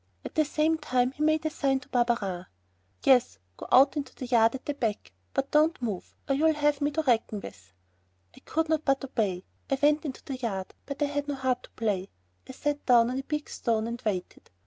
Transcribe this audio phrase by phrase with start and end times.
[0.25, 2.47] At the same time he made a sign to Barberin.
[3.03, 6.81] "Yes, go out into the yard at the back, but don't move or you'll have
[6.81, 7.71] me to reckon with."
[8.35, 9.45] I could not but obey.
[9.69, 12.09] I went into the yard, but I had no heart to play.
[12.49, 14.49] I sat down on a big stone and waited.